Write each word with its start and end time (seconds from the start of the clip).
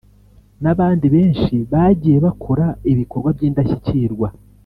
n’abandi 0.63 1.05
benshi 1.15 1.53
bagiye 1.71 2.17
bakora 2.25 2.65
ibikorwa 2.91 3.29
by’indashyikirwa” 3.37 4.27